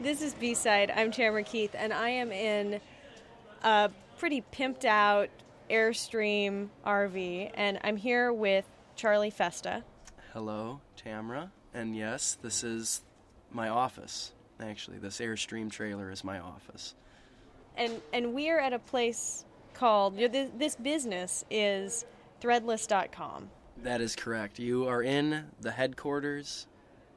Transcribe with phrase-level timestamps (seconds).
[0.00, 0.90] This is B Side.
[0.96, 2.80] I'm Tamara Keith, and I am in
[3.62, 5.28] a pretty pimped out
[5.68, 8.64] Airstream RV, and I'm here with
[8.96, 9.84] Charlie Festa.
[10.32, 11.52] Hello, Tamara.
[11.74, 13.02] And yes, this is
[13.52, 14.32] my office.
[14.58, 16.94] Actually, this Airstream trailer is my office.
[17.76, 19.44] And and we are at a place
[19.74, 22.06] called you know, this, this business is
[22.40, 23.50] threadless.com.
[23.82, 24.58] That is correct.
[24.58, 26.66] You are in the headquarters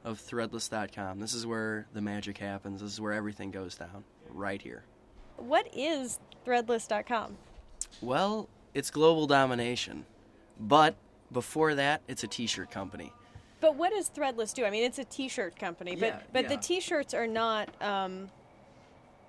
[0.04, 1.18] of threadless.com.
[1.18, 2.80] This is where the magic happens.
[2.80, 4.04] This is where everything goes down.
[4.30, 4.84] Right here.
[5.36, 7.36] What is threadless.com?
[8.00, 10.04] Well, it's global domination.
[10.60, 10.96] But
[11.32, 13.12] before that, it's a t-shirt company.
[13.64, 14.66] But what does Threadless do?
[14.66, 16.58] I mean, it's a T-shirt company, but Yeah, but the.
[16.58, 18.28] T-shirts are not, um,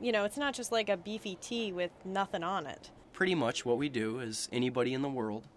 [0.02, 2.92] you know, it's not just like a beefy tee with nothing on it.
[3.14, 5.48] Pretty much what we do is anybody in the world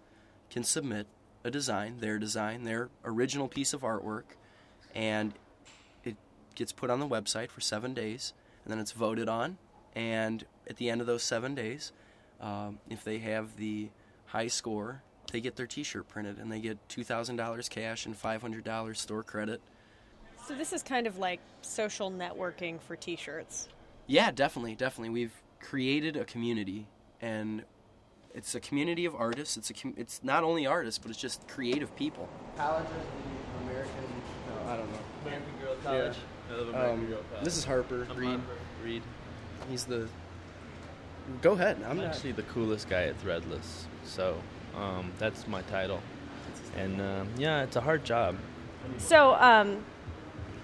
[0.49, 1.07] can submit
[1.43, 4.23] a design, their design, their original piece of artwork,
[4.95, 5.33] and
[6.03, 6.15] it
[6.55, 9.57] gets put on the website for seven days, and then it's voted on.
[9.95, 11.91] And at the end of those seven days,
[12.39, 13.89] um, if they have the
[14.27, 18.15] high score, they get their T-shirt printed, and they get two thousand dollars cash and
[18.15, 19.61] five hundred dollars store credit.
[20.47, 23.67] So this is kind of like social networking for T-shirts.
[24.07, 25.09] Yeah, definitely, definitely.
[25.09, 26.87] We've created a community,
[27.21, 27.63] and
[28.33, 29.57] it's a community of artists.
[29.57, 32.29] It's a com- it's not only artists, but it's just creative people.
[32.57, 34.03] College of the American.
[34.47, 34.99] No, I don't know.
[35.85, 36.17] American Girl College.
[36.49, 37.43] I love American Um, Girl College.
[37.45, 38.29] this is Harper I'm Reed.
[38.29, 38.43] Harper
[38.83, 39.03] Reed.
[39.69, 40.07] He's the.
[41.41, 41.77] Go ahead.
[41.85, 44.35] I'm I'm actually the coolest guy at Threadless, so
[44.75, 46.01] um, that's my title.
[46.77, 48.35] And um, yeah, it's a hard job.
[48.97, 49.83] So, um,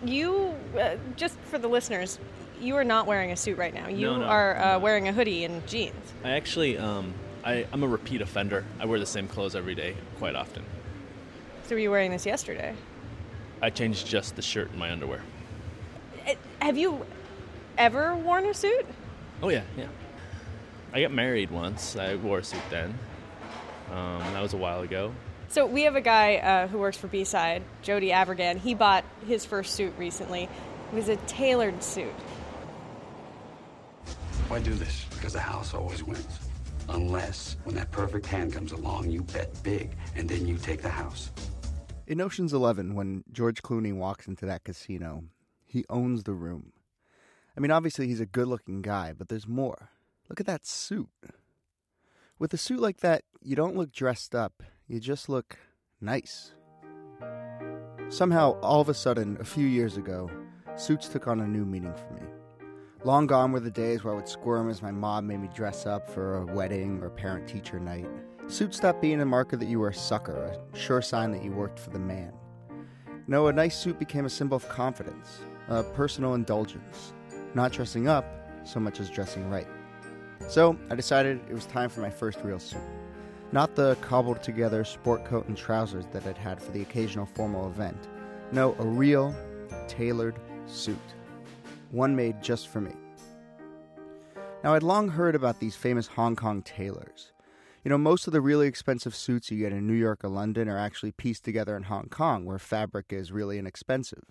[0.04, 2.18] you uh, just for the listeners,
[2.60, 3.88] you are not wearing a suit right now.
[3.90, 4.82] You No, no, are uh, not.
[4.82, 5.94] wearing a hoodie and jeans.
[6.24, 7.14] I actually, um,
[7.44, 8.66] I, I'm a repeat offender.
[8.80, 10.64] I wear the same clothes every day, quite often.
[11.68, 12.74] So were you wearing this yesterday?
[13.62, 15.22] I change just the shirt and my underwear.
[16.28, 17.06] Uh, Have you
[17.78, 18.86] ever worn a suit?
[19.42, 19.88] Oh yeah, yeah.
[20.94, 21.96] I got married once.
[21.96, 22.98] I wore a suit then.
[23.92, 25.14] Um, that was a while ago.
[25.50, 28.58] So we have a guy uh, who works for B-Side, Jody Avirgan.
[28.58, 30.44] He bought his first suit recently.
[30.44, 32.14] It was a tailored suit.
[34.48, 35.06] Why do this?
[35.12, 36.40] Because the house always wins.
[36.90, 40.90] Unless, when that perfect hand comes along, you bet big, and then you take the
[40.90, 41.32] house.
[42.08, 45.24] In Ocean's Eleven, when George Clooney walks into that casino,
[45.66, 46.72] he owns the room.
[47.58, 49.90] I mean, obviously, he's a good looking guy, but there's more.
[50.30, 51.10] Look at that suit.
[52.38, 55.58] With a suit like that, you don't look dressed up, you just look
[56.00, 56.54] nice.
[58.10, 60.30] Somehow, all of a sudden, a few years ago,
[60.76, 62.28] suits took on a new meaning for me.
[63.04, 65.88] Long gone were the days where I would squirm as my mom made me dress
[65.88, 68.08] up for a wedding or parent teacher night.
[68.48, 71.52] Suits stopped being a marker that you were a sucker, a sure sign that you
[71.52, 72.32] worked for the man.
[73.28, 77.14] No, a nice suit became a symbol of confidence, a personal indulgence,
[77.56, 78.24] not dressing up
[78.64, 79.68] so much as dressing right.
[80.48, 82.82] So I decided it was time for my first real suit.
[83.52, 87.68] Not the cobbled together sport coat and trousers that I'd had for the occasional formal
[87.68, 88.08] event.
[88.52, 89.36] No, a real,
[89.88, 90.98] tailored suit.
[91.90, 92.94] One made just for me.
[94.64, 97.32] Now, I'd long heard about these famous Hong Kong tailors.
[97.86, 100.68] You know, most of the really expensive suits you get in New York or London
[100.68, 104.24] are actually pieced together in Hong Kong, where fabric is really inexpensive.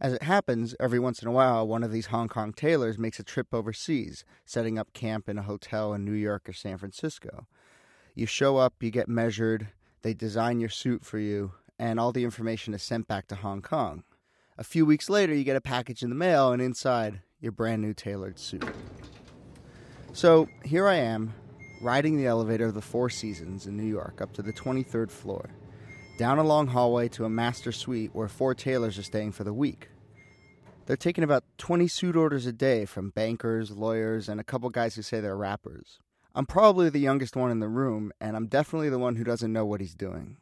[0.00, 3.20] As it happens, every once in a while, one of these Hong Kong tailors makes
[3.20, 7.46] a trip overseas, setting up camp in a hotel in New York or San Francisco.
[8.14, 9.68] You show up, you get measured,
[10.00, 13.60] they design your suit for you, and all the information is sent back to Hong
[13.60, 14.04] Kong.
[14.56, 17.82] A few weeks later, you get a package in the mail, and inside, your brand
[17.82, 18.64] new tailored suit.
[20.14, 21.34] So here I am,
[21.82, 25.50] riding the elevator of the Four Seasons in New York up to the 23rd floor,
[26.16, 29.52] down a long hallway to a master suite where four tailors are staying for the
[29.52, 29.88] week.
[30.86, 34.94] They're taking about 20 suit orders a day from bankers, lawyers, and a couple guys
[34.94, 35.98] who say they're rappers.
[36.34, 39.52] I'm probably the youngest one in the room, and I'm definitely the one who doesn't
[39.52, 40.36] know what he's doing.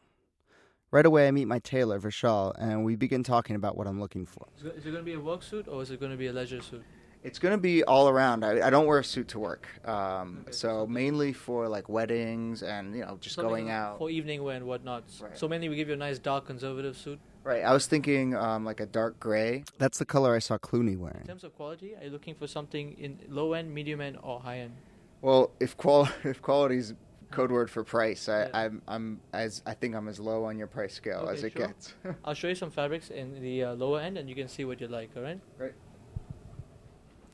[0.90, 4.26] Right away, I meet my tailor, Vishal, and we begin talking about what I'm looking
[4.26, 4.46] for.
[4.58, 6.32] Is it going to be a work suit or is it going to be a
[6.32, 6.84] leisure suit?
[7.22, 8.44] It's going to be all around.
[8.44, 12.94] I, I don't wear a suit to work, um, so mainly for like weddings and
[12.94, 13.98] you know just Something going out.
[13.98, 15.04] for evening wear and whatnot.
[15.20, 15.36] Right.
[15.36, 17.18] So mainly we give you a nice dark conservative suit.
[17.44, 17.62] Right.
[17.62, 19.64] I was thinking um, like a dark gray.
[19.78, 21.20] That's the color I saw Clooney wearing.
[21.20, 24.40] In terms of quality, are you looking for something in low end, medium end, or
[24.40, 24.72] high end?
[25.20, 26.94] Well, if qual if quality's
[27.30, 28.50] code word for price, I, Yeah.
[28.54, 31.52] I'm I'm as I think I'm as low on your price scale as Okay, it
[31.52, 31.66] sure.
[31.66, 31.94] gets.
[32.24, 34.80] I'll show you some fabrics in the uh, lower end, and you can see what
[34.80, 35.10] you like.
[35.16, 35.38] All right.
[35.58, 35.74] Right.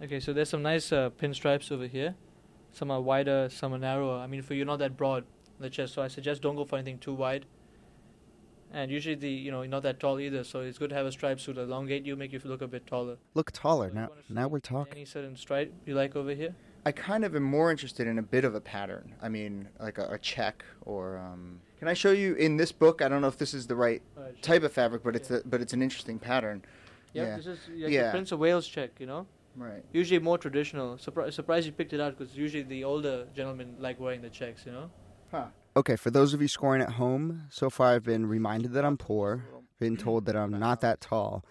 [0.02, 2.14] Okay, so there's some nice uh, pinstripes over here.
[2.72, 4.19] Some are wider, some are narrower.
[4.19, 5.94] I mean, for you, not that broad on the chest.
[5.94, 7.46] So I suggest don't go for anything too wide.
[8.72, 11.06] And usually the you know you're not that tall either, so it's good to have
[11.06, 11.56] a striped suit.
[11.56, 13.16] Elongate you, make you look a bit taller.
[13.34, 13.88] Look taller.
[13.88, 14.93] So Now, now we're talking.
[14.93, 16.54] Any certain stripe you like over here?
[16.84, 19.14] I kind of am more interested in a bit of a pattern.
[19.22, 21.16] I mean, like a, a check or.
[21.19, 23.02] Um, can I show you in this book?
[23.02, 25.43] I don't know if this is the right Alright, type of fabric, but it's a,
[25.46, 26.62] but it's an interesting pattern.
[27.12, 27.37] Yeah, yeah.
[27.37, 28.04] this is like Yeah.
[28.04, 28.90] the Prince of Wales check.
[28.98, 29.26] You know,
[29.56, 29.82] Right.
[29.93, 30.97] usually more traditional.
[30.97, 34.67] Surpri- surprised you picked it out because usually the older gentlemen like wearing the checks.
[34.67, 34.91] You know.
[35.31, 35.47] Huh.
[35.76, 38.97] Okay, for those of you scoring at home, so far I've been reminded that I'm
[38.97, 39.44] poor,
[39.79, 41.44] been told that I'm not that tall,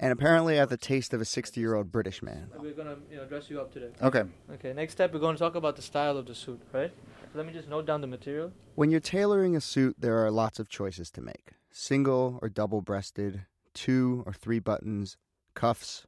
[0.00, 2.50] and apparently I have the taste of a 60 year old British man.
[2.58, 3.90] We're gonna you know dress you up today.
[4.02, 4.22] Okay.
[4.54, 4.72] Okay.
[4.72, 6.92] Next step, we're going to talk about the style of the suit, right?
[7.32, 8.52] So let me just note down the material.
[8.74, 12.80] When you're tailoring a suit, there are lots of choices to make single or double
[12.80, 13.42] breasted,
[13.74, 15.16] two or three buttons,
[15.54, 16.06] cuffs,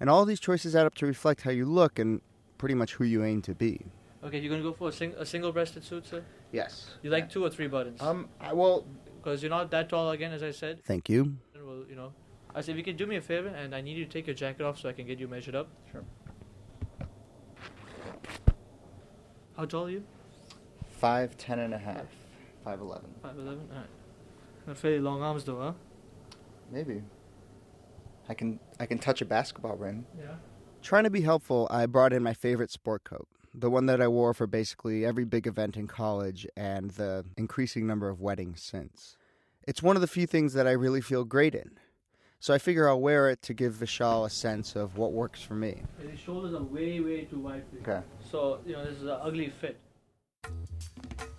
[0.00, 2.20] and all these choices add up to reflect how you look and
[2.58, 3.80] pretty much who you aim to be.
[4.24, 6.22] Okay, you're gonna go for a, sing- a single-breasted suit, sir.
[6.52, 6.90] Yes.
[7.02, 8.00] You like two or three buttons?
[8.00, 8.28] Um.
[8.40, 8.84] I, well.
[9.16, 10.84] Because you're not that tall again, as I said.
[10.84, 11.36] Thank you.
[11.54, 12.12] Well, you know,
[12.54, 14.26] I said if you can do me a favor, and I need you to take
[14.26, 15.68] your jacket off so I can get you measured up.
[15.92, 16.02] Sure.
[19.56, 20.02] How tall are you?
[20.90, 22.06] Five ten and a half.
[22.64, 23.10] Five eleven.
[23.22, 23.68] Five eleven.
[23.70, 23.86] All right.
[24.66, 25.72] Got fairly long arms, though, huh?
[26.70, 27.02] Maybe.
[28.28, 30.04] I can I can touch a basketball rim.
[30.18, 30.34] Yeah.
[30.82, 34.08] Trying to be helpful, I brought in my favorite sport coat, the one that I
[34.08, 39.16] wore for basically every big event in college and the increasing number of weddings since.
[39.68, 41.78] It's one of the few things that I really feel great in.
[42.40, 45.54] So I figure I'll wear it to give Vishal a sense of what works for
[45.54, 45.82] me.
[46.10, 47.82] His shoulders are way, way too wide for you.
[47.82, 48.04] Okay.
[48.32, 49.78] So you know this is an ugly fit.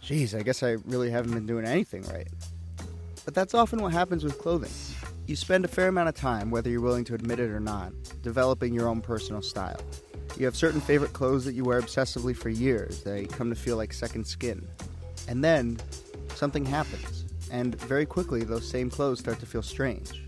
[0.01, 2.30] Jeez, I guess I really haven't been doing anything right.
[3.25, 4.72] But that's often what happens with clothing.
[5.25, 7.93] You spend a fair amount of time, whether you're willing to admit it or not,
[8.23, 9.79] developing your own personal style.
[10.37, 13.03] You have certain favorite clothes that you wear obsessively for years.
[13.03, 14.67] They come to feel like second skin.
[15.29, 15.79] And then
[16.35, 20.23] something happens, and very quickly those same clothes start to feel strange.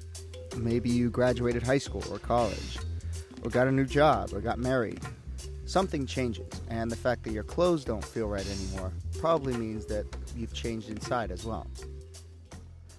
[0.56, 2.78] Maybe you graduated high school or college,
[3.44, 5.02] or got a new job, or got married.
[5.66, 10.06] Something changes, and the fact that your clothes don't feel right anymore probably means that
[10.38, 11.68] you've changed inside as well.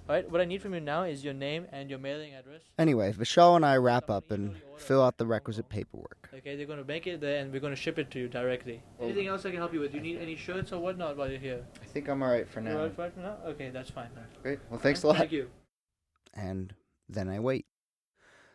[0.08, 0.30] All right.
[0.30, 2.62] What I need from you now is your name and your mailing address.
[2.78, 6.30] Anyway, Vishal and I wrap up and fill out the requisite paperwork.
[6.32, 8.28] Okay, they're going to make it there, and we're going to ship it to you
[8.28, 8.82] directly.
[9.00, 9.90] Anything else I can help you with?
[9.90, 11.64] Do you need any shirts or whatnot while you're here?
[11.82, 12.78] I think I'm all right for You now.
[12.78, 13.36] all right for now?
[13.46, 14.08] Okay, that's fine.
[14.42, 14.60] Great.
[14.70, 15.16] Well, thanks a lot.
[15.16, 15.48] Thank you.
[16.34, 16.72] And
[17.08, 17.66] then I wait.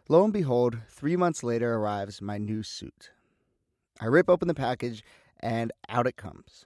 [0.08, 3.12] Lo and behold, three months later arrives my new suit.
[4.00, 5.04] I rip open the package,
[5.42, 6.66] and out it comes.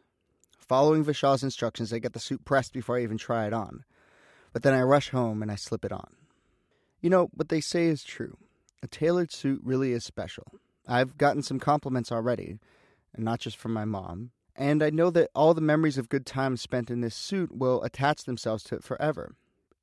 [0.59, 3.83] Following Vishal's instructions, I get the suit pressed before I even try it on.
[4.55, 6.15] But then I rush home and I slip it on.
[7.01, 8.37] You know, what they say is true.
[8.81, 10.45] A tailored suit really is special.
[10.87, 12.59] I've gotten some compliments already,
[13.13, 14.31] and not just from my mom.
[14.55, 17.83] And I know that all the memories of good times spent in this suit will
[17.83, 19.35] attach themselves to it forever,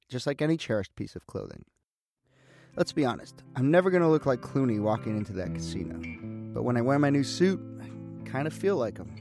[0.08, 1.66] just like any cherished piece of clothing.
[2.75, 6.00] Let's be honest, I'm never going to look like Clooney walking into that casino.
[6.54, 9.16] But when I wear my new suit, I kind of feel like him.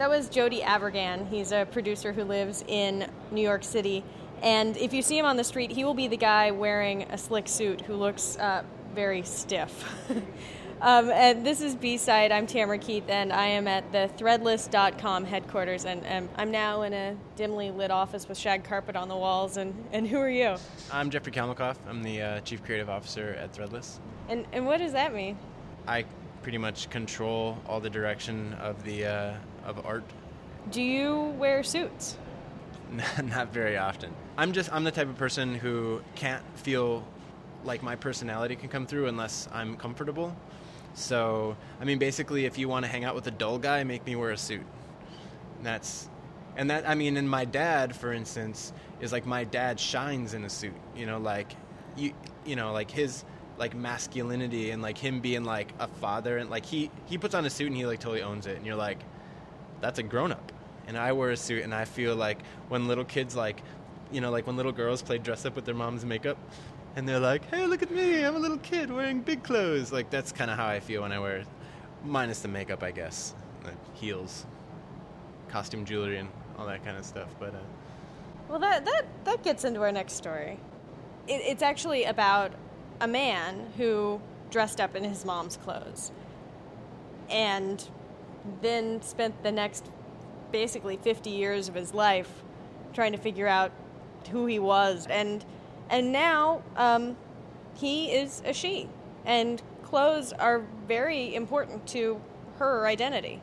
[0.00, 1.28] That was Jody Avirgan.
[1.28, 4.02] He's a producer who lives in New York City.
[4.42, 7.18] And if you see him on the street, he will be the guy wearing a
[7.18, 8.62] slick suit who looks uh,
[8.94, 9.84] very stiff.
[10.80, 12.32] um, and this is B Side.
[12.32, 15.84] I'm Tamara Keith, and I am at the Threadless.com headquarters.
[15.84, 19.58] And um, I'm now in a dimly lit office with shag carpet on the walls.
[19.58, 20.56] And, and who are you?
[20.90, 21.76] I'm Jeffrey Kalmikoff.
[21.86, 23.98] I'm the uh, Chief Creative Officer at Threadless.
[24.30, 25.36] And, and what does that mean?
[25.86, 26.06] I
[26.40, 30.04] pretty much control all the direction of the uh, of art.
[30.70, 32.16] Do you wear suits?
[33.22, 34.12] Not very often.
[34.36, 37.06] I'm just I'm the type of person who can't feel
[37.64, 40.36] like my personality can come through unless I'm comfortable.
[40.94, 44.04] So I mean, basically, if you want to hang out with a dull guy, make
[44.04, 44.64] me wear a suit.
[45.58, 46.08] And that's
[46.56, 50.44] and that I mean, and my dad, for instance, is like my dad shines in
[50.44, 50.74] a suit.
[50.96, 51.54] You know, like
[51.96, 52.12] you
[52.44, 53.24] you know like his
[53.58, 57.44] like masculinity and like him being like a father and like he he puts on
[57.44, 58.98] a suit and he like totally owns it and you're like
[59.80, 60.52] that's a grown up
[60.86, 63.62] and I wear a suit and I feel like when little kids like
[64.12, 66.38] you know like when little girls play dress up with their mom's makeup
[66.96, 70.10] and they're like hey look at me I'm a little kid wearing big clothes like
[70.10, 71.44] that's kind of how I feel when I wear
[72.04, 73.34] minus the makeup I guess
[73.64, 74.46] the heels
[75.48, 77.58] costume jewelry and all that kind of stuff but uh,
[78.48, 80.58] Well, that, that, that gets into our next story.
[81.28, 82.52] It, it's actually about
[83.00, 84.20] a man who
[84.50, 86.10] dressed up in his mom's clothes.
[87.30, 87.88] And
[88.62, 89.90] then spent the next
[90.52, 92.42] basically 50 years of his life
[92.92, 93.72] trying to figure out
[94.30, 95.06] who he was.
[95.08, 95.44] And,
[95.88, 97.16] and now um,
[97.74, 98.88] he is a she.
[99.24, 102.20] And clothes are very important to
[102.58, 103.40] her identity.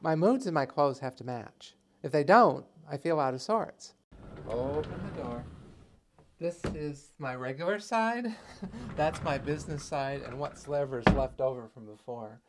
[0.00, 1.74] My moods and my clothes have to match.
[2.02, 3.94] If they don't, I feel out of sorts.
[4.48, 5.44] Open the door.
[6.42, 8.34] This is my regular side.
[8.96, 12.40] That's my business side, and what's levers left over from before.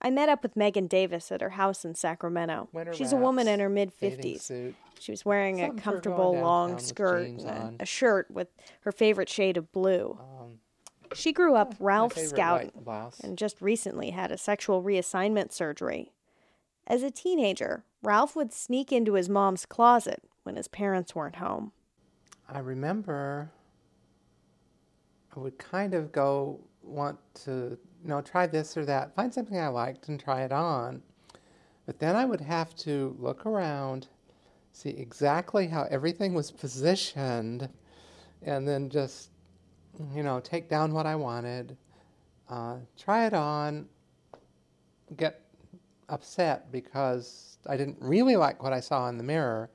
[0.00, 2.68] I met up with Megan Davis at her house in Sacramento.
[2.72, 4.74] Winter She's a woman in her mid 50s.
[5.00, 8.46] She was wearing a Something for comfortable long skirt and a- a shirt with
[8.82, 10.16] her favorite shade of blue.
[10.20, 10.60] Um,
[11.12, 16.12] she grew up my Ralph Scouten and just recently had a sexual reassignment surgery.
[16.86, 21.72] As a teenager, Ralph would sneak into his mom's closet when his parents weren't home.
[22.48, 23.50] I remember
[25.34, 29.58] I would kind of go want to, you know, try this or that, find something
[29.58, 31.02] I liked and try it on.
[31.84, 34.06] But then I would have to look around,
[34.72, 37.68] see exactly how everything was positioned,
[38.42, 39.30] and then just,
[40.14, 41.76] you know, take down what I wanted,
[42.48, 43.86] uh, try it on,
[45.16, 45.42] get
[46.08, 49.68] upset because I didn't really like what I saw in the mirror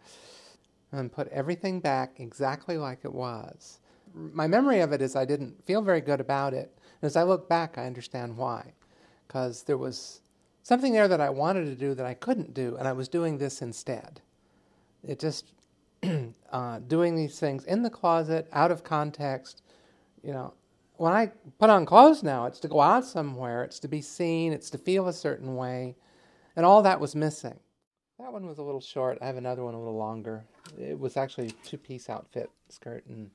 [0.92, 3.80] and put everything back exactly like it was.
[4.14, 6.78] My memory of it is I didn't feel very good about it.
[7.02, 8.74] And as I look back, I understand why.
[9.28, 10.22] Because there was
[10.64, 13.38] something there that I wanted to do that I couldn't do, and I was doing
[13.38, 14.22] this instead.
[15.08, 15.54] It just,
[16.52, 19.64] uh, doing these things in the closet, out of context.
[20.22, 20.54] You know,
[20.98, 24.54] when I put on clothes now, it's to go out somewhere, it's to be seen,
[24.54, 25.96] it's to feel a certain way,
[26.56, 27.60] and all that was missing.
[28.22, 29.18] That one was a little short.
[29.20, 30.44] I have another one a little longer.
[30.80, 33.32] It was actually a two piece outfit skirt and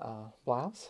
[0.00, 0.88] uh, blouse.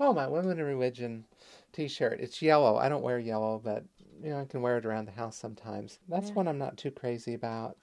[0.00, 1.24] Oh, my women in religion
[1.72, 2.18] t shirt.
[2.20, 2.76] It's yellow.
[2.76, 3.84] I don't wear yellow, but
[4.22, 6.00] you know, I can wear it around the house sometimes.
[6.08, 6.34] That's Yeah.
[6.34, 7.76] one I'm not too crazy about.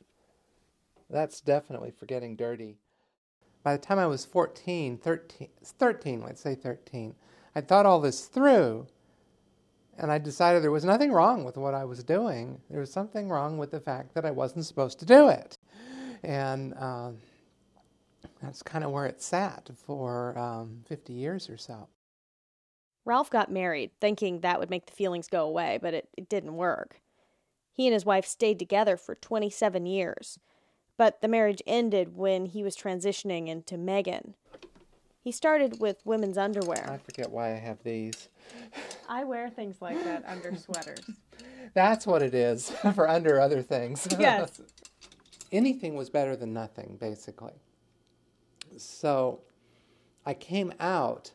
[1.10, 2.80] That's definitely for getting dirty.
[3.64, 7.16] By the time I was 14, 13, 13 let's say 13,
[7.56, 8.88] I thought all this through
[9.98, 12.62] and I decided there was nothing wrong with what I was doing.
[12.70, 15.58] There was something wrong with the fact that I wasn't supposed to do it.
[16.24, 17.18] And um,
[18.42, 21.88] that's kind of where it sat for um, 50 years or so.
[23.06, 26.56] Ralph got married, thinking that would make the feelings go away, but it, it didn't
[26.56, 27.02] work.
[27.72, 30.40] He and his wife stayed together for 27 years,
[30.98, 34.36] but the marriage ended when he was transitioning into Megan.
[35.28, 36.90] He started with women's underwear.
[36.90, 38.30] I forget why I have these.
[39.10, 41.04] I wear things like that under sweaters.
[41.74, 44.08] That's what it is for under other things.
[44.18, 44.62] Yes.
[45.52, 47.52] Anything was better than nothing, basically.
[48.78, 49.42] So
[50.26, 51.34] I came out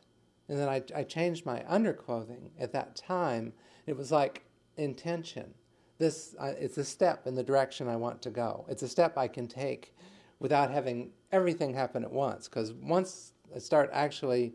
[0.49, 3.52] and then I, I changed my underclothing at that time.
[3.87, 4.42] It was like
[4.78, 5.52] intention.
[5.99, 8.64] This uh, it's a step in the direction I want to go.
[8.70, 9.94] It's a step I can take
[10.38, 12.49] without having everything happen at once.
[12.49, 14.54] Because once I start actually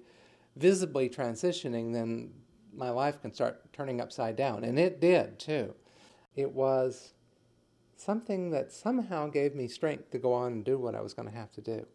[0.55, 2.31] visibly transitioning, then
[2.75, 4.63] my life can start turning upside down.
[4.63, 5.73] And it did too.
[6.35, 7.13] It was
[7.95, 11.27] something that somehow gave me strength to go on and do what I was going
[11.27, 11.85] to have to do.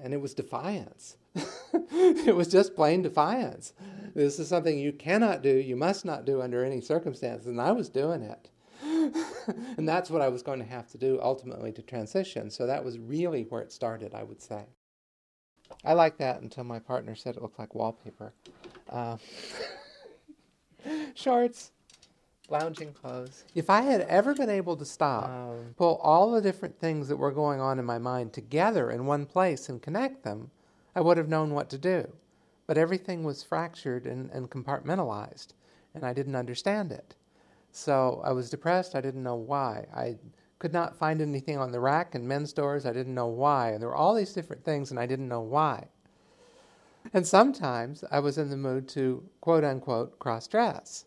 [0.00, 1.16] And it was defiance.
[1.34, 3.74] it was just plain defiance.
[4.14, 7.46] This is something you cannot do, you must not do under any circumstances.
[7.46, 8.48] And I was doing it.
[9.76, 12.50] and that's what I was going to have to do ultimately to transition.
[12.50, 14.64] So that was really where it started, I would say.
[15.84, 18.32] I liked that until my partner said it looked like wallpaper.
[18.88, 19.16] Uh,
[21.14, 21.72] shorts,
[22.48, 23.44] lounging clothes.
[23.54, 25.30] If I had ever been able to stop,
[25.76, 29.26] pull all the different things that were going on in my mind together in one
[29.26, 30.50] place and connect them,
[30.94, 32.12] I would have known what to do.
[32.66, 35.48] But everything was fractured and, and compartmentalized,
[35.94, 37.14] and I didn't understand it.
[37.72, 38.94] So I was depressed.
[38.94, 39.86] I didn't know why.
[39.94, 40.16] I
[40.62, 42.86] could not find anything on the rack in men's stores.
[42.86, 43.72] I didn't know why.
[43.72, 45.88] And there were all these different things, and I didn't know why.
[47.12, 51.06] And sometimes I was in the mood to quote unquote cross dress.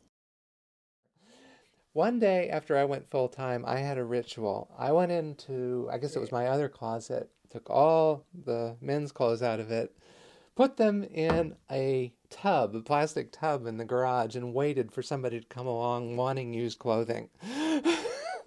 [1.93, 4.69] One day after I went full time, I had a ritual.
[4.77, 9.41] I went into, I guess it was my other closet, took all the men's clothes
[9.41, 9.95] out of it,
[10.57, 15.39] put them in a tub, a plastic tub in the garage, and waited for somebody
[15.39, 17.29] to come along wanting used clothing.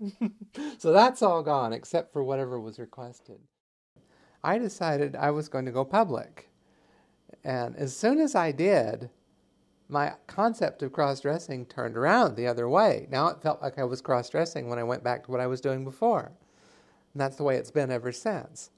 [0.78, 3.40] so that's all gone except for whatever was requested.
[4.42, 6.50] I decided I was going to go public.
[7.44, 9.10] And as soon as I did,
[9.88, 13.06] my concept of cross dressing turned around the other way.
[13.10, 15.46] Now it felt like I was cross dressing when I went back to what I
[15.46, 16.32] was doing before.
[17.14, 18.70] And that's the way it's been ever since.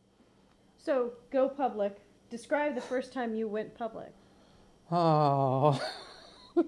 [0.79, 1.99] So, go public.
[2.31, 4.15] Describe the first time you went public.
[4.91, 5.81] Oh.
[6.57, 6.65] Do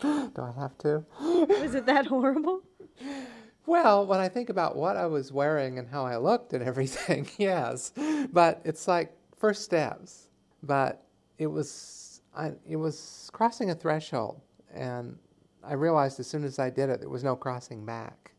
[0.00, 1.04] I have to?
[1.20, 2.60] Was it that horrible?
[3.66, 7.28] Well, when I think about what I was wearing and how I looked and everything,
[7.38, 7.92] yes.
[8.32, 10.28] But it's like first steps.
[10.62, 11.04] But
[11.38, 14.40] it was I, it was crossing a threshold,
[14.72, 15.18] and
[15.62, 18.32] I realized as soon as I did it, there was no crossing back.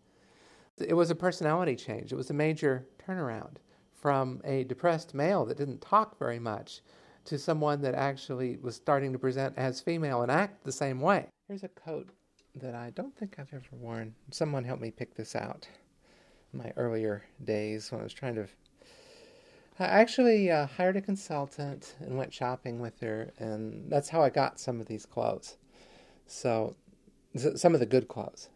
[0.78, 2.12] It was a personality change.
[2.12, 3.58] It was a major turnaround
[3.94, 6.82] from a depressed male that didn't talk very much
[7.26, 11.28] to someone that actually was starting to present as female and act the same way.
[11.48, 12.10] Here's a coat
[12.56, 14.16] that I don't think I've ever worn.
[14.32, 15.68] Someone helped me pick this out.
[16.54, 18.48] In my earlier days when I was trying to.
[19.80, 24.30] I actually uh, hired a consultant and went shopping with her, and that's how I
[24.30, 25.58] got some of these clothes.
[26.28, 26.76] So,
[27.56, 28.50] some of the good clothes.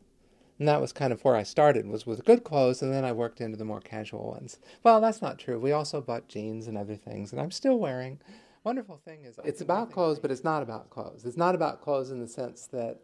[0.60, 3.12] And that was kind of where I started, was with good clothes, and then I
[3.12, 4.60] worked into the more casual ones.
[4.84, 5.60] Well, that's not true.
[5.60, 8.20] We also bought jeans and other things, and I'm still wearing.
[8.64, 11.26] Wonderful thing is, it's about clothes, but it's not about clothes.
[11.26, 13.00] It's not about clothes in the sense that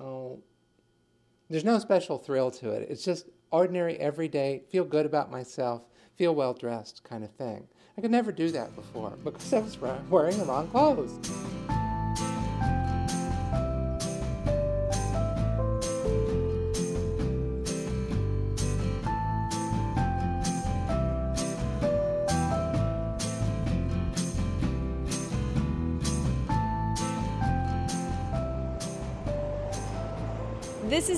[0.00, 0.40] oh,
[1.48, 2.88] there's no special thrill to it.
[2.90, 5.82] It's just ordinary, everyday, feel good about myself,
[6.16, 7.68] feel well dressed kind of thing.
[7.96, 9.78] I could never do that before because I was
[10.10, 11.18] wearing the wrong clothes.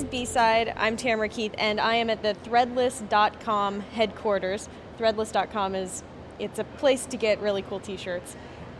[0.09, 0.73] B-Side.
[0.75, 4.67] I'm Tamara Keith, and I am at the Threadless.com headquarters.
[4.97, 6.03] Threadless.com is
[6.39, 8.35] it's a place to get really cool T-shirts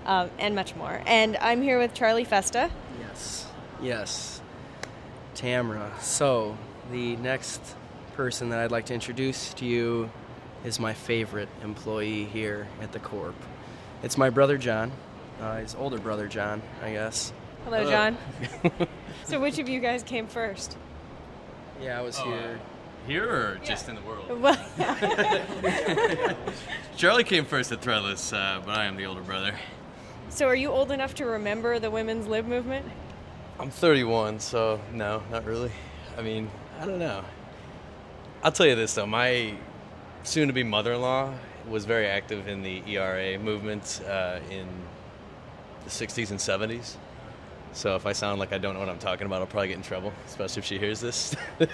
[0.06, 1.02] um, and much more.
[1.06, 2.72] And I'm here with Charlie Festa.
[3.00, 3.48] Yes,
[3.82, 4.42] yes,
[5.36, 5.94] Tamara.
[6.02, 6.58] So
[6.92, 7.62] the next
[8.16, 10.10] person that I'd like to introduce to you
[10.64, 13.36] is my favorite employee here at the Corp.
[14.04, 14.92] It's my brother John.
[15.40, 17.32] Uh, his older brother John, I guess.
[17.64, 17.92] Hello, Hello.
[17.92, 18.18] John.
[19.26, 20.78] so, which of you guys came first?
[21.82, 22.60] Yeah, I was Oh, here.
[23.08, 24.30] Here or just in the world?
[24.40, 24.58] Well,
[26.98, 29.56] Charlie came first at Threadless, uh, but I am the older brother.
[30.30, 32.86] so, are you old enough to remember the women's lib movement?
[33.60, 35.72] I'm 31, so no, not really.
[36.18, 36.50] I mean,
[36.80, 37.24] I don't know.
[38.44, 39.54] I'll tell you this though, my
[40.24, 41.34] soon-to-be mother-in-law
[41.68, 44.68] was very active in the ERA movement uh, in
[45.84, 46.96] the 60s and 70s.
[47.74, 49.78] So if I sound like I don't know what I'm talking about, I'll probably get
[49.78, 51.36] in trouble, especially if she hears this.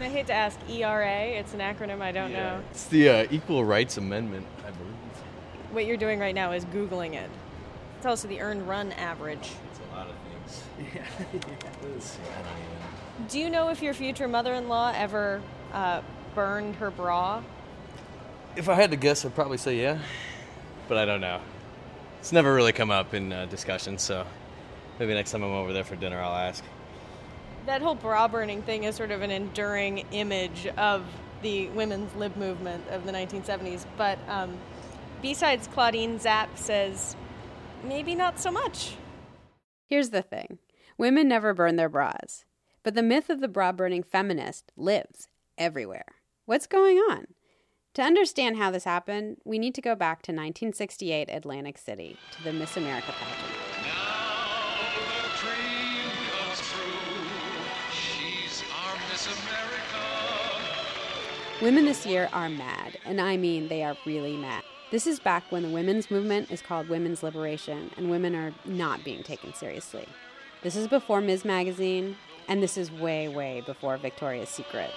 [0.00, 2.62] And I hate to ask ERA, it's an acronym I don't know.
[2.70, 4.94] It's the uh, Equal Rights Amendment, I believe.
[5.72, 7.28] What you're doing right now is Googling it.
[7.98, 9.50] It's also the earned run average.
[9.70, 10.64] It's a lot of things.
[10.94, 11.44] Yeah, it
[11.98, 12.16] is.
[12.34, 13.28] I don't.
[13.28, 15.42] Do you know if your future mother in law ever
[15.74, 16.00] uh,
[16.34, 17.42] burned her bra?
[18.56, 19.98] If I had to guess, I'd probably say yeah,
[20.88, 21.42] but I don't know.
[22.20, 24.24] It's never really come up in uh, discussion, so
[25.00, 26.62] maybe next time I'm over there for dinner, I'll ask.
[27.66, 31.04] That whole bra burning thing is sort of an enduring image of
[31.42, 33.86] the women's lib movement of the 1970s.
[33.96, 34.58] But um,
[35.22, 37.16] besides, Claudine Zap says
[37.82, 38.94] maybe not so much.
[39.86, 40.58] Here's the thing
[40.98, 42.44] women never burn their bras,
[42.82, 46.16] but the myth of the bra burning feminist lives everywhere.
[46.44, 47.26] What's going on?
[47.94, 52.44] To understand how this happened, we need to go back to 1968 Atlantic City to
[52.44, 53.69] the Miss America pageant.
[61.62, 64.62] Women this year are mad, and I mean they are really mad.
[64.90, 69.04] This is back when the women's movement is called women's liberation, and women are not
[69.04, 70.08] being taken seriously.
[70.62, 71.44] This is before Ms.
[71.44, 72.16] Magazine,
[72.48, 74.90] and this is way, way before Victoria's Secret.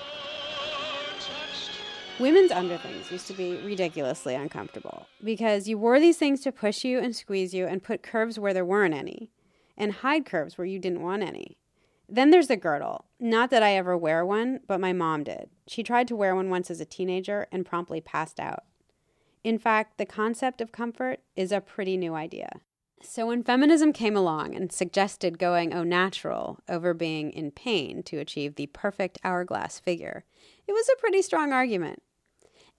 [2.18, 6.98] Women's underthings used to be ridiculously uncomfortable because you wore these things to push you
[6.98, 9.30] and squeeze you and put curves where there weren't any,
[9.78, 11.58] and hide curves where you didn't want any.
[12.08, 13.06] Then there's the girdle.
[13.20, 15.50] Not that I ever wear one, but my mom did.
[15.68, 18.64] She tried to wear one once as a teenager and promptly passed out.
[19.44, 22.62] In fact, the concept of comfort is a pretty new idea.
[23.02, 28.20] So when feminism came along and suggested going au natural over being in pain to
[28.20, 30.24] achieve the perfect hourglass figure,
[30.68, 32.02] it was a pretty strong argument.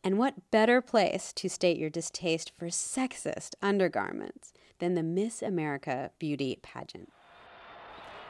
[0.03, 6.11] And what better place to state your distaste for sexist undergarments than the Miss America
[6.19, 7.11] beauty pageant?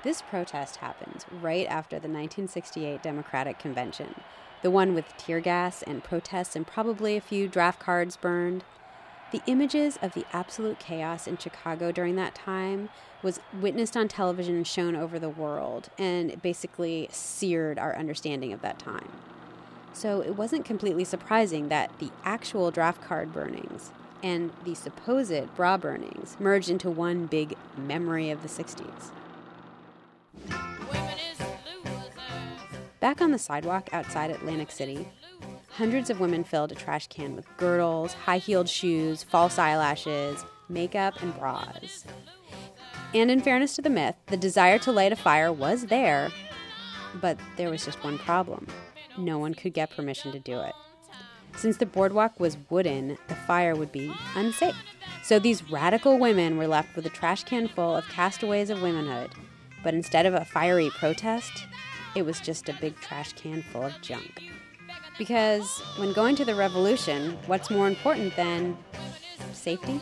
[0.04, 4.14] This protest happens right after the 1968 Democratic Convention,
[4.60, 8.64] the one with tear gas and protests and probably a few draft cards burned.
[9.32, 12.90] The images of the absolute chaos in Chicago during that time
[13.22, 18.52] was witnessed on television and shown over the world, and it basically seared our understanding
[18.52, 19.08] of that time.
[19.94, 23.90] So it wasn't completely surprising that the actual draft card burnings
[24.22, 29.10] and the supposed bra burnings merged into one big memory of the 60s.
[33.00, 35.06] Back on the sidewalk outside Atlantic City,
[35.68, 41.20] hundreds of women filled a trash can with girdles, high heeled shoes, false eyelashes, makeup,
[41.22, 42.04] and bras.
[43.12, 46.30] And in fairness to the myth, the desire to light a fire was there,
[47.20, 48.66] but there was just one problem
[49.18, 50.74] no one could get permission to do it.
[51.56, 54.76] Since the boardwalk was wooden, the fire would be unsafe.
[55.22, 59.30] So these radical women were left with a trash can full of castaways of womanhood.
[59.84, 61.66] But instead of a fiery protest,
[62.16, 64.42] it was just a big trash can full of junk.
[65.18, 68.76] Because when going to the revolution, what's more important than
[69.52, 70.00] safety?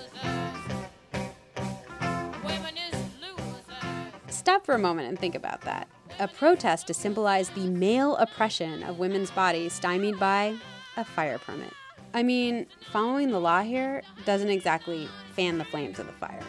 [4.29, 5.89] Stop for a moment and think about that.
[6.19, 10.57] A protest to symbolize the male oppression of women's bodies stymied by
[10.97, 11.73] a fire permit.
[12.15, 16.43] I mean, following the law here doesn't exactly fan the flames of the fire.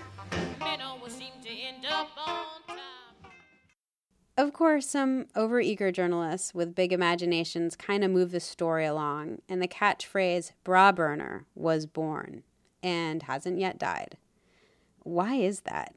[4.36, 9.62] Of course, some overeager journalists with big imaginations kind of move the story along, and
[9.62, 12.42] the catchphrase bra burner was born
[12.82, 14.18] and hasn't yet died.
[15.04, 15.94] Why is that?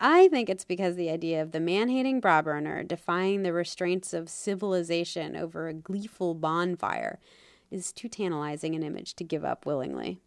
[0.00, 4.14] I think it's because the idea of the man hating bra burner defying the restraints
[4.14, 7.18] of civilization over a gleeful bonfire
[7.70, 10.20] is too tantalizing an image to give up willingly.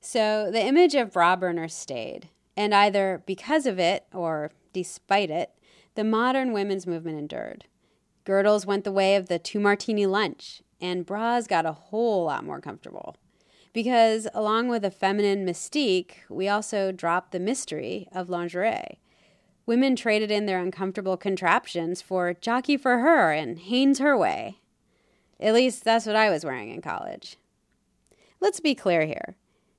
[0.00, 5.52] So the image of bra burner stayed, and either because of it or despite it,
[5.98, 7.64] the modern women's movement endured.
[8.24, 12.44] Girdles went the way of the two martini lunch, and bras got a whole lot
[12.44, 13.16] more comfortable.
[13.72, 19.00] Because along with a feminine mystique, we also dropped the mystery of lingerie.
[19.66, 24.60] Women traded in their uncomfortable contraptions for jockey for her and Hanes her way.
[25.40, 27.38] At least that's what I was wearing in college.
[28.38, 29.34] Let's be clear here.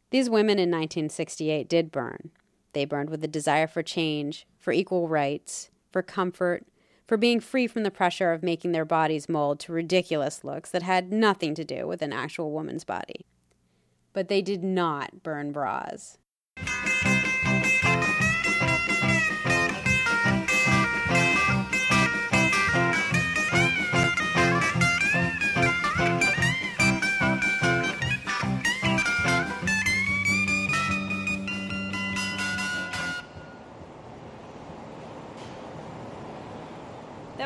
[0.09, 2.31] These women in 1968 did burn.
[2.73, 6.65] They burned with a desire for change, for equal rights, for comfort,
[7.07, 10.83] for being free from the pressure of making their bodies mold to ridiculous looks that
[10.83, 13.25] had nothing to do with an actual woman's body.
[14.13, 16.17] But they did not burn bras.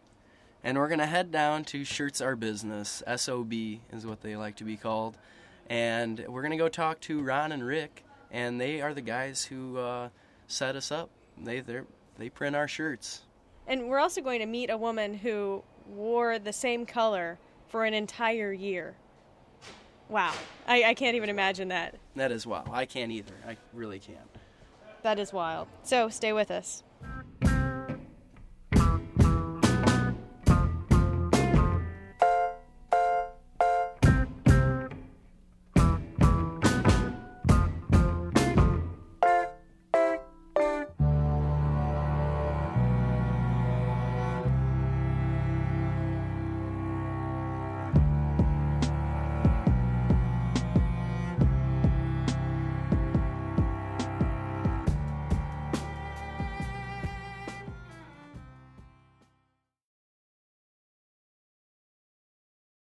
[0.63, 3.01] and we're going to head down to Shirts Our Business.
[3.15, 3.53] SOB
[3.91, 5.17] is what they like to be called.
[5.69, 9.45] And we're going to go talk to Ron and Rick, and they are the guys
[9.45, 10.09] who uh,
[10.47, 11.09] set us up.
[11.37, 11.63] They
[12.17, 13.21] they print our shirts.
[13.67, 17.93] And we're also going to meet a woman who wore the same color for an
[17.93, 18.95] entire year.
[20.09, 20.33] Wow.
[20.67, 21.95] I, I can't even imagine that.
[22.15, 22.65] That is wow.
[22.71, 23.33] I can't either.
[23.47, 24.17] I really can't.
[25.03, 25.67] That is wild.
[25.83, 26.83] So stay with us.